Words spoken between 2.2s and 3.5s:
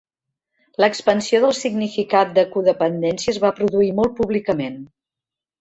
de codependència es